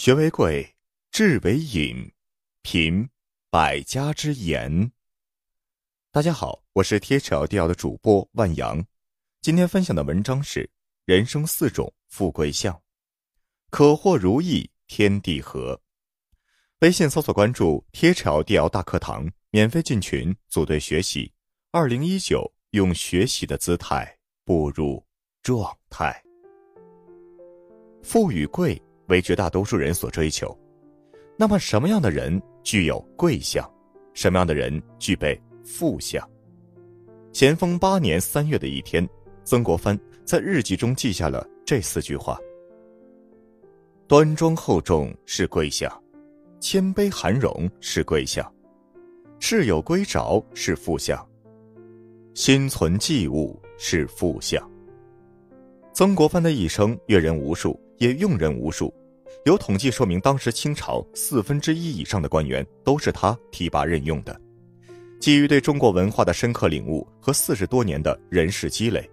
[0.00, 0.66] 学为贵，
[1.10, 2.10] 智为引，
[2.62, 3.06] 品
[3.50, 4.90] 百家之言。
[6.10, 8.82] 大家好，我是贴扯低调的主播万阳。
[9.42, 10.64] 今天分享的文章是
[11.04, 12.74] 《人生四种富贵相》，
[13.68, 15.78] 可获如意天地合。
[16.78, 21.30] 微信搜索关注“贴扯低调大课堂”，免费进群组队学习。
[21.72, 25.04] 二零一九，用学习的姿态步入
[25.42, 26.24] 状态。
[28.02, 28.82] 富与贵。
[29.10, 30.56] 为绝大多数人所追求，
[31.36, 33.68] 那么什么样的人具有贵相？
[34.14, 36.26] 什么样的人具备富相？
[37.32, 39.06] 咸丰八年三月的一天，
[39.44, 42.38] 曾国藩在日记中记下了这四句话：
[44.08, 45.90] 端庄厚重是贵相，
[46.58, 48.44] 谦卑含容是贵相，
[49.38, 51.24] 事有归着是富相，
[52.34, 54.60] 心存济物是富相。
[55.92, 58.92] 曾国藩的一生阅人无数，也用人无数。
[59.44, 64.38] 有统计说明，当时清朝四分之一以上的官员都是他提拔任用的。
[65.18, 69.08] 基于对中国文化的深刻领悟和四十多年的人事积累，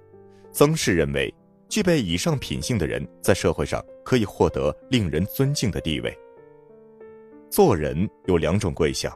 [0.51, 1.33] 曾氏认为，
[1.69, 6.17] 具备以上品性的人在社会上可以获得令人尊敬的地位。
[7.49, 9.11] 做人有两种贵相，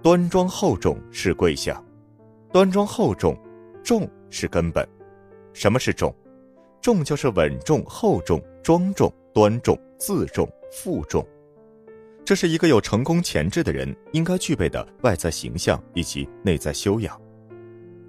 [0.00, 1.84] 端庄厚重是贵相。
[2.52, 3.36] 端庄厚重，
[3.82, 4.88] 重是根本。
[5.52, 6.14] 什么是重？
[6.80, 9.76] 重就是稳重、厚重、庄重、端重。
[10.06, 11.26] 自重、负重，
[12.26, 17.18] 这是一个有成功潜质的人应该具备的外在形象以及内在修养。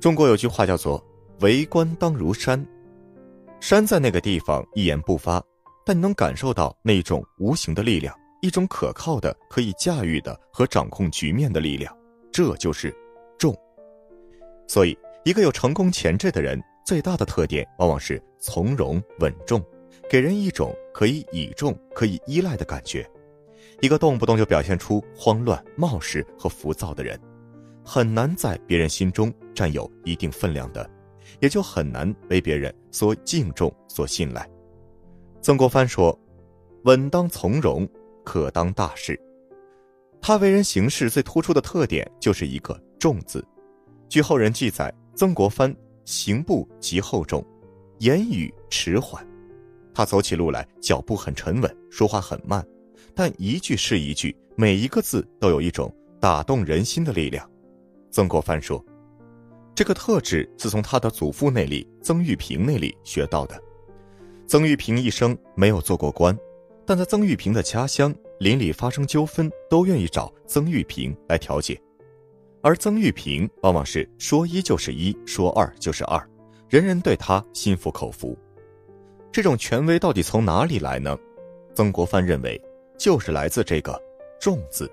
[0.02, 1.02] 中国有句话叫做
[1.40, 2.62] “为官当如山”，
[3.62, 5.42] 山在那个地方一言不发，
[5.86, 11.98] 但你能感受到那种无形的力量，一种可靠的、可以驾驭的和掌控局面的力量，
[12.30, 12.94] 这就是
[13.40, 13.56] 重。
[14.68, 19.64] 所以，一个有成功潜质的人最大的特点往往是从容稳重。
[20.10, 23.10] 给人一种可以倚重、可以依赖的感觉。
[23.82, 27.20] 一个动不动就表现出慌乱、冒失和浮躁的人，
[27.84, 30.90] 很难在别人心中占有一定分量的，
[31.42, 34.50] 也就很难为别人所敬重、所信赖。
[35.42, 36.18] 曾国藩说
[36.86, 37.88] ：“稳当从容，
[38.24, 39.20] 可当大事。”
[40.22, 43.46] 他为人行事最突出的特点就是一个“重”字。
[44.08, 45.76] 据后人记载，曾国藩
[46.06, 47.46] 行步极厚重，
[48.00, 49.26] 言语迟缓。
[49.96, 52.64] 他走起路来脚步很沉稳，说话很慢，
[53.16, 55.90] 但一句是一句，每一个字都有一种
[56.20, 57.50] 打动人心的力量。
[58.12, 58.84] 曾国藩说
[59.74, 63.58] ：“这个特质是从他的祖父那里，曾玉平那里学到的。
[64.46, 66.38] 曾玉平一生没有做过官，
[66.86, 71.82] 但在曾玉平的家乡，邻里发生纠纷都愿意找曾玉平来调解，
[72.62, 76.22] 而曾玉平往往是说一就是一，说二就是二，
[76.68, 78.38] 人人对他心服口服。”
[79.36, 81.20] 这种权威到底从哪里来呢？
[81.74, 82.58] 曾国藩认为，
[82.98, 84.02] 就是来自这个
[84.40, 84.90] “重”字。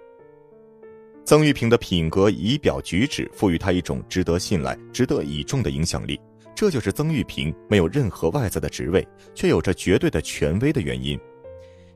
[1.24, 6.20] 曾玉平的品格、仪表、举止赋予他一种值得信赖、值得倚重的影响力，
[6.56, 11.16] 这就是曾玉平没有任何外在的职位，却有着绝对的权威的原因。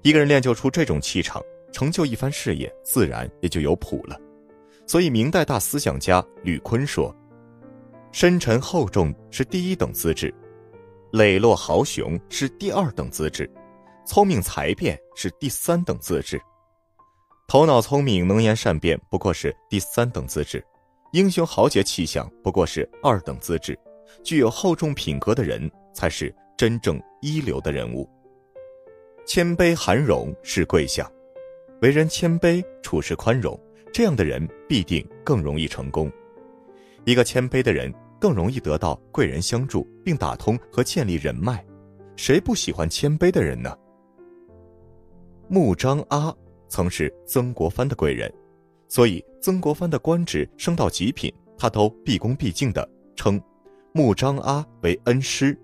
[0.02, 1.42] 一个人练就出这种气场，
[1.72, 4.16] 成就一番事业，自然也就有谱了。
[4.86, 7.12] 所以，明代大思想家吕坤说
[8.12, 10.32] ：“深沉厚重是第一等资质。”
[11.16, 13.50] 磊落豪雄是第二等资质，
[14.04, 16.38] 聪明才辩是第三等资质，
[17.49, 20.62] 头脑聪明、能言善辩不过是第三等资质，
[21.12, 23.78] 英雄豪杰气象不过是二等资质，
[24.22, 28.06] 具有厚重品格的人才是真正一流的人物。
[29.25, 31.10] 谦卑含容是贵相，
[31.81, 33.59] 为人谦卑、处事宽容，
[33.91, 36.12] 这样的人必定更容易成功。
[37.06, 37.91] 一个谦卑的人。
[38.26, 41.64] 更容易得到贵人相助，并打通和建立人脉。
[42.16, 43.72] 谁不喜欢谦卑的人呢？
[45.47, 46.34] 穆彰阿
[46.66, 48.28] 曾是曾国藩的贵人，
[48.88, 53.41] 所以曾国藩的官职升到极品，他都毕恭毕敬的称
[53.92, 55.56] 穆彰阿为恩师。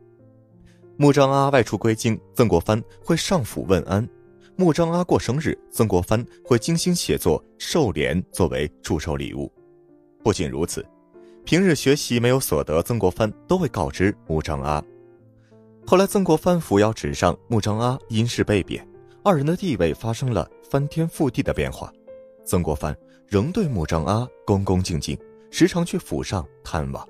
[0.97, 4.07] 穆彰阿外出归京，曾国藩会上府问安；
[4.55, 9.53] 穆彰阿过生日，曾国藩会精心写作寿联作为祝寿礼物。
[10.23, 10.87] 不仅如此。
[11.45, 14.83] 平日学习没有所得，曾国藩都会告知穆彰阿。
[15.85, 18.87] 后来，曾国藩扶摇直上，穆彰阿因事被贬，
[19.25, 21.93] 二人的地位发生了翻天覆地的变化。
[22.45, 22.97] 曾国藩
[23.27, 25.19] 仍对穆彰阿恭恭敬敬，
[25.51, 27.07] 时常去府上探望。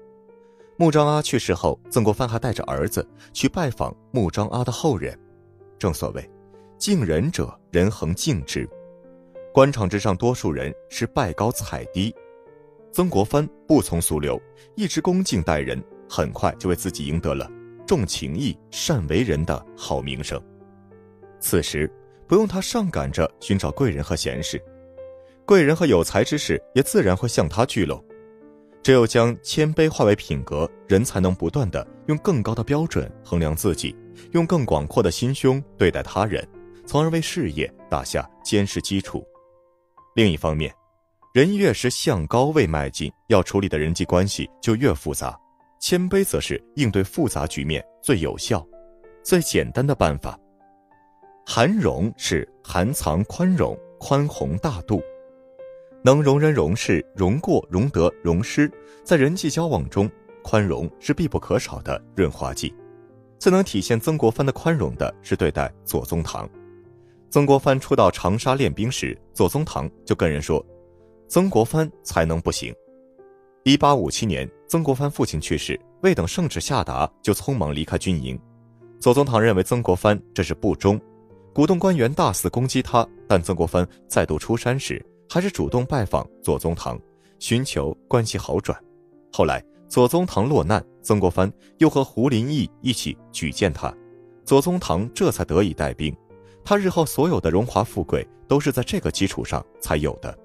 [0.79, 5.17] 穆彰阿去世后，曾国藩还带着儿子去拜访穆彰阿的后人。
[5.79, 6.29] 正所谓，
[6.79, 8.69] 敬人者，人恒敬之。
[9.53, 12.13] 官场之上，多数人是拜高踩低。
[12.93, 14.39] 曾国藩不从俗流，
[14.77, 17.51] 一直恭敬待人，很快就为自己赢得了
[17.87, 20.41] 重情义、善为人的好名声。
[21.41, 21.91] 此时，
[22.29, 24.63] 不用他上赶着寻找贵人和贤士，
[25.47, 28.03] 贵人和有才之士也自然会向他聚拢。
[28.83, 33.97] 只有将谦卑化为品格，人才能不断的用更高的标准衡量自己，
[34.33, 36.47] 用更广阔的心胸对待他人，
[36.85, 39.25] 从而为事业打下坚实基础。
[40.15, 40.75] 另一方面，
[41.33, 45.35] 人越是向高位迈进，要处理的人际关系就越复杂。
[45.81, 48.63] 谦卑则是应对复杂局面最有效、
[49.25, 50.39] 最简单的办法。
[51.47, 55.03] 含容是含藏宽容、宽宏大度。
[56.05, 58.71] 能容人容事、容过、容得、容失，
[59.03, 60.11] 在人际交往中，
[60.43, 62.75] 宽容是必不可少的润滑剂。
[63.39, 66.47] 最能体现曾国藩的宽容的是对待左宗棠。
[67.31, 70.63] 曾国藩初到长沙练兵时，左宗棠就跟人说
[71.33, 72.75] ：“曾国藩才能不行。”
[73.65, 78.39] 一八五七年，曾国藩父亲去世，未等圣旨下达，就匆忙离开军营。
[79.01, 81.01] 左宗棠认为曾国藩这是不忠，
[81.55, 83.09] 鼓动官员大肆攻击他。
[83.27, 87.01] 但曾国藩再度出山时，还是主动拜访左宗棠，
[87.39, 88.79] 寻求关系好转。
[89.33, 93.91] 后来左宗棠落难，曾国藩又和胡林翼一起举荐他，
[94.45, 96.15] 左宗棠这才得以带兵。
[96.63, 100.39] 他日后所有的荣华富贵都是在这个基础上才有的。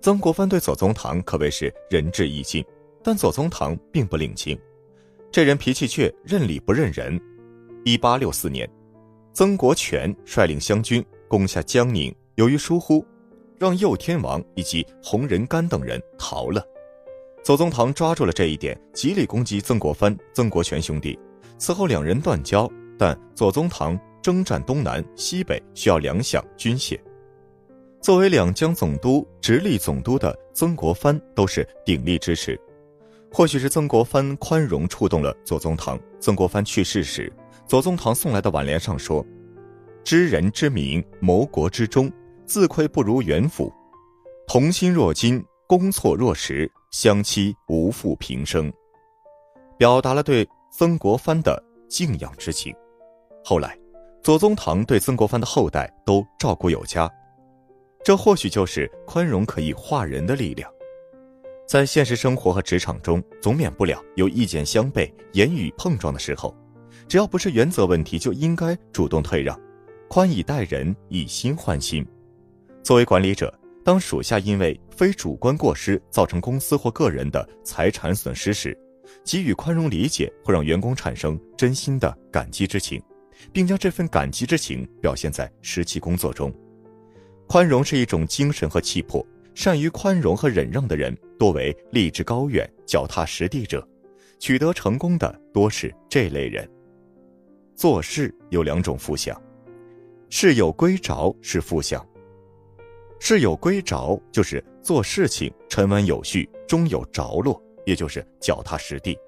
[0.00, 2.64] 曾国藩对左宗棠可谓是仁至义尽，
[3.04, 4.58] 但左宗棠并不领情，
[5.30, 7.20] 这人脾气倔，认理不认人。
[7.84, 8.68] 一八六四年，
[9.34, 13.04] 曾国荃率领湘军攻下江宁，由于疏忽。
[13.58, 16.64] 让右天王以及洪仁玕等人逃了，
[17.44, 21.18] 左宗棠抓住了这一点，极力攻击曾国藩、曾国荃兄弟。
[21.58, 22.66] 此后两人断交，
[22.98, 26.98] 但左宗棠征战东南西北需要粮饷军械。
[28.00, 32.58] 作为两江总督、直隶总督的曾国藩都是鼎力支持。
[33.32, 35.98] 或许是曾国藩宽容触动了左宗棠。
[36.18, 37.32] 曾国藩去世时，
[37.66, 39.24] 左宗棠送来的挽联上说
[40.02, 42.10] ：“知人之明，谋国之忠。”
[42.46, 43.72] 自愧不如元辅，
[44.48, 48.72] 同心若金，攻错若石，相期无负平生，
[49.78, 52.74] 表达了对曾国藩的敬仰之情。
[53.44, 53.78] 后来，
[54.20, 57.08] 左宗棠对曾国藩的后代都照顾有加，
[58.02, 60.72] 这或许就是宽容可以化人的力量。
[61.66, 66.56] 在现实生活和职场中，总免不了有意见相悖、言语碰撞的时候，
[67.06, 69.58] 只要不是原则问题，就应该主动退让，
[70.08, 72.04] 宽以待人，以心换心。
[72.82, 78.76] 作为管理者，当属下因为非主观过失造成公司或个人的财产损失时，
[79.22, 83.00] 给予宽容理解会让员工产生真心的感激之情，
[83.52, 86.52] 并将这份感激之情表现在实际工作中。
[87.50, 89.26] 宽容是一种精神和气魄，
[89.56, 93.84] 善于宽容和忍让的人多为立志高远、脚踏实地者，
[94.38, 96.70] 取得成功的多是这类人。
[97.74, 99.36] 做事有两种负相，
[100.28, 102.00] 事有归着是负相。
[103.18, 109.18] 事有归着，就是做事情沉稳有序，终有着落，也就是脚踏实地。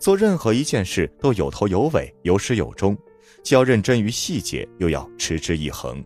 [0.00, 2.98] 做任何一件事都有头有尾，有始有终，
[3.44, 6.04] 既要认真于细节，又要持之以恒。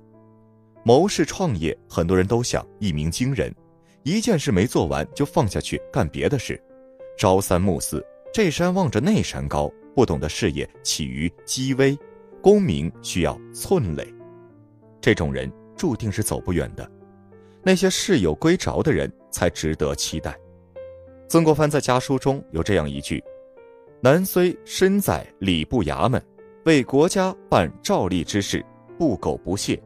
[0.84, 3.54] 谋事创业，很多人都想一鸣惊人，
[4.02, 6.60] 一件事没做完就放下去干别的事，
[7.16, 11.96] 朝三暮四，这山望着那山高，不懂得事业起于积微，
[12.40, 14.04] 功名需要寸累，
[15.00, 16.90] 这种人注定是走不远的。
[17.62, 20.36] 那些事有归着的人才值得期待。
[21.28, 23.22] 曾国藩在家书中有这样一句
[24.02, 26.20] ：“南虽身在礼部衙门，
[26.64, 28.64] 为国家办照例之事，
[28.98, 29.80] 不苟不懈，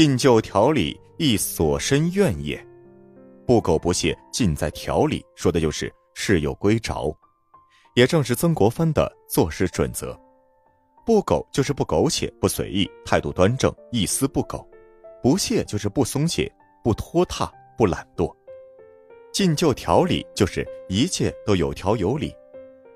[0.00, 2.58] 尽就条理，亦所身愿也。”
[3.46, 7.14] 不苟不懈，尽在条理，说的就是事有归着。
[7.94, 10.18] 也正是曾国藩的做事准则。
[11.04, 14.66] 不苟就是不苟且、不随意，态度端正，一丝不苟；
[15.22, 16.50] 不懈就是不松懈。
[16.82, 18.34] 不拖沓，不懒惰，
[19.34, 22.34] 尽就条理，就是一切都有条有理，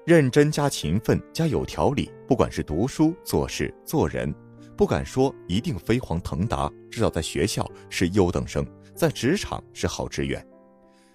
[0.06, 2.10] 认真加勤奋加有条理。
[2.26, 4.34] 不管是读书、做事、做人，
[4.76, 10.44] 不敢说一定飞黄腾达，至少在学校是优等生，在职场是好职员，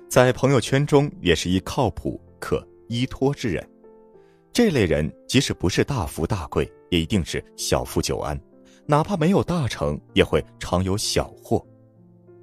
[0.09, 3.67] 在朋友圈中也是一靠谱可依托之人。
[4.51, 8.39] 这类人即使不是大富大贵，也一定是小富久安，
[8.85, 11.65] 哪怕没有大成，也会常有小祸。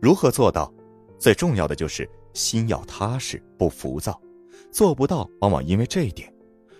[0.01, 0.73] 如何做到？
[1.19, 4.21] 最重要的就是心要踏实，不浮躁。
[4.71, 6.33] 做不到，往往因为这一点。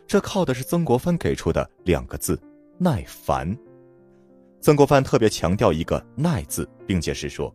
[0.07, 2.39] 这靠的是曾国藩给出的两个字：
[2.79, 3.57] 耐烦。
[4.67, 7.55] 曾国藩特别强调一个“耐”字，并解释说：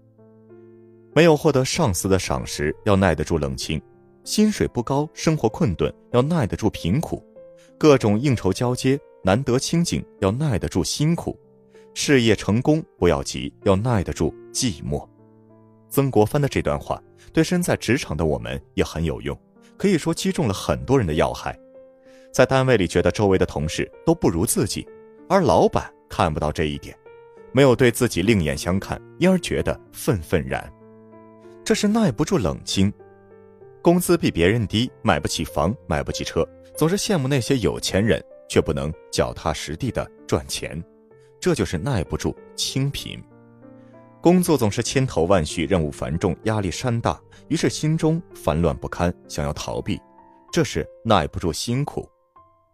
[1.13, 3.77] 没有获得上司的赏识，要耐得住冷清；
[4.24, 7.22] 薪水不高，生活困顿，要耐得住贫苦；
[7.77, 11.38] 各种应酬交接，难得清静，要耐得住辛苦；
[11.94, 15.06] 事业成功不要急，要耐得住寂寞。
[15.89, 17.03] 曾国藩的这段话
[17.34, 19.38] 对身在职场的我们也很有用，
[19.75, 21.60] 可以说击中了很多人的要害。
[22.32, 24.88] 在单位里觉得周围的同事都不如自己，
[25.27, 26.94] 而老板看不到这一点，
[27.53, 30.72] 没有对自己另眼相看，因而觉得愤愤然。
[31.63, 32.91] 这是耐不住冷清。
[33.82, 36.46] 工资比别人低，买不起房，买不起车，
[36.77, 40.84] 总是羡慕那些有钱人，却不能脚踏实地的赚钱，
[41.39, 43.18] 这就是耐不住清贫。
[44.22, 50.00] 工作总是千头万绪，任务繁重，压力山大，于是心中烦乱不堪，想要逃避，
[50.51, 52.08] 这是耐不住辛苦。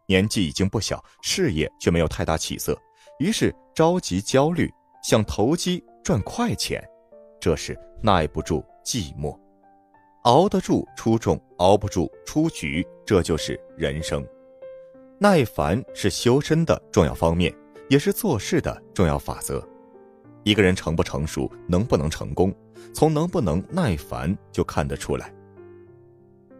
[0.08, 2.78] 年纪已经不小，事业却没有太大起色，
[3.20, 4.72] 于是着急焦虑，
[5.04, 6.84] 想投机赚快钱，
[7.40, 9.38] 这是耐不住寂寞。
[10.24, 14.26] 熬得住出众，熬不住出局，这就是人生。
[15.20, 17.52] 耐烦是修身的重要方面，
[17.90, 19.68] 也是做事的重要法则。
[20.44, 22.54] 一个人成不成熟，能不能成功，
[22.94, 25.34] 从能不能耐烦就看得出来。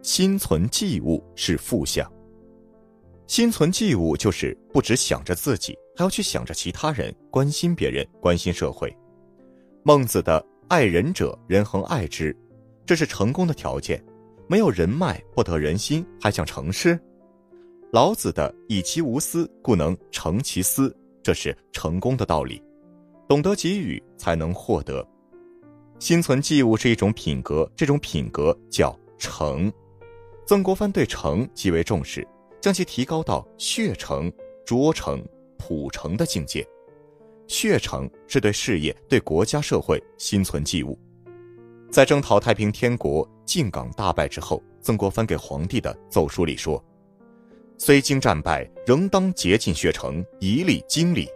[0.02, 2.10] 心存忌物是负相。
[3.28, 8.90] 心存忌物就是不只想着自己，还要去想着其他人，关心别人，关心社会。
[9.82, 12.34] 孟子的“爱人者，人恒爱之”。
[12.86, 14.02] 这是成功的条件，
[14.48, 16.98] 没有人脉不得人心，还想成事？
[17.92, 22.62] 老子的“以其无私，故能成其私”，这是成功的道理。
[23.28, 25.06] 懂得给予，才能获得。
[25.98, 29.70] 心存忌物是一种品格，这种品格叫诚。
[30.46, 32.26] 曾国藩对诚极为重视，
[32.68, 34.30] 将其提高到血诚、
[34.62, 35.24] 卓诚、
[35.56, 36.68] 朴诚的境界。
[37.46, 40.98] 血诚是对事业、对国家社会心存忌物。
[41.90, 46.84] 在征讨太平天国靖港大败之后，曾国藩给皇帝的奏书里说
[47.78, 51.26] ：“虽经战败，仍当竭尽血诚，一力经理。”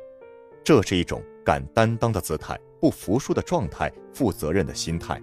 [0.62, 5.18] 这是一种敢担当的姿态，不服输的状态，负责任的心态。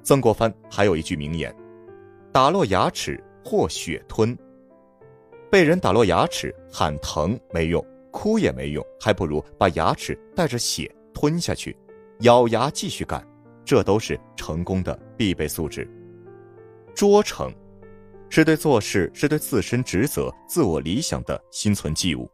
[0.00, 1.52] 曾国藩还有一句名言
[2.30, 4.38] ：“打落牙齿或血吞。”
[5.50, 11.76] 被人打落牙齿，喊疼没用，哭也没用，还不如把牙齿带着血吞下去，
[12.20, 13.26] 咬牙继续干。
[13.64, 15.86] 这都是成功的必备素质。
[16.94, 17.52] 拙诚，
[18.30, 22.30] 是对做事、是对自身职责、自我理想的心存忌物。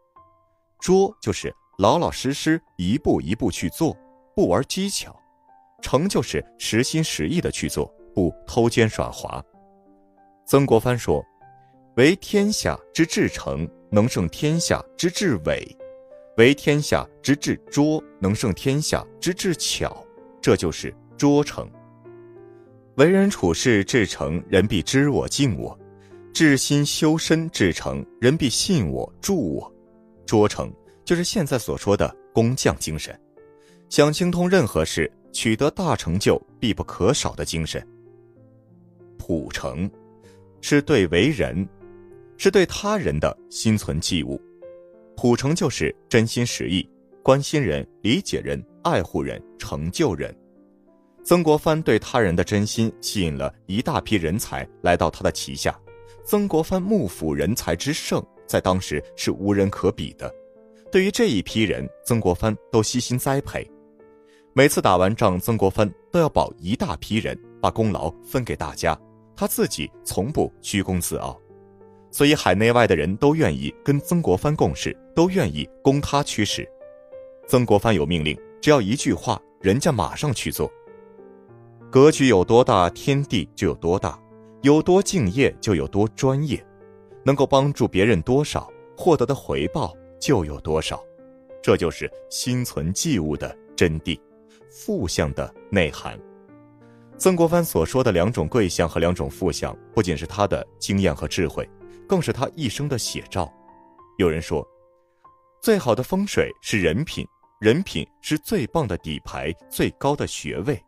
[0.78, 3.96] 拙就是老老实实、一步一步去做，
[4.34, 5.10] 不玩技巧；
[5.82, 9.42] 诚就是实心实意的去做，不偷奸耍滑。
[10.46, 11.20] 曾国藩说
[11.96, 15.60] ：“为天下之至诚，能胜天下之至伪；
[16.36, 20.04] 为天下之至拙，能胜天下之至巧。”
[20.42, 20.94] 这就是。
[21.16, 21.70] 拙诚，
[22.96, 25.72] 为人处事至诚，人必知我敬我；
[26.34, 29.72] 至心修身至诚，人必信我助我。
[30.26, 30.70] 拙诚
[31.04, 33.18] 就是现在所说的工匠精神，
[33.88, 37.80] 想精通任何事，取得大成就必不可少的精神。
[39.16, 39.88] 朴诚，
[40.60, 41.66] 是对为人，
[42.44, 44.38] 是对他人的心存忌物。
[45.16, 46.86] 朴诚就是真心实意，
[47.22, 50.36] 关心人，理解人，爱护人，成就人。
[51.24, 55.74] 曾国藩对他人的真心吸引了一大批人才来到他的旗下，
[56.22, 60.30] 曾国藩幕府人才之盛，在当时是无人可比的。
[60.92, 63.66] 对于这一批人，曾国藩都悉心栽培。
[64.52, 69.00] 每次打完仗，曾国藩都要保一大批人，把功劳分给大家，
[69.34, 71.40] 他自己从不居功自傲，
[72.14, 76.64] 所以海内外的人都愿意跟曾国藩共事，都愿意供他驱使。
[77.48, 80.70] 曾国藩有命令，只要一句话，人家马上去做。
[81.90, 84.16] 格局有多大，天地就有多大；
[84.62, 86.56] 有多敬业，就有多专业；
[87.24, 91.02] 能够帮助别人多少，获得的回报就有多少。
[91.60, 94.16] 这就是心存忌物的真谛，
[94.70, 96.16] 负相的内涵。
[97.18, 101.68] 曾国藩所说的两种贵相和两种负相，不仅是他的经验和智慧，
[102.08, 103.52] 更是他一生的写照。
[104.18, 104.66] 有人说，
[105.60, 107.26] 最好的风水是人品，
[107.60, 110.80] 人品是最棒的底牌，最高的学位。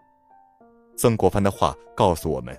[0.96, 2.56] 曾国藩的话告诉我们：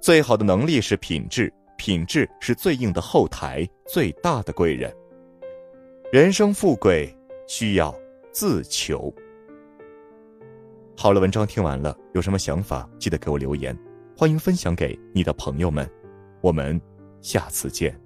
[0.00, 4.94] 最好的能力是品质，品质是最硬的后台，最大的贵人。
[6.12, 7.14] 人生富贵
[7.46, 7.94] 需要
[8.32, 9.12] 自求。
[10.96, 13.76] 好了，文章听完了，有什么想法记得给我留言，
[14.16, 15.88] 欢迎分享给你的朋友们。
[16.40, 16.80] 我们
[17.24, 18.03] 下次见。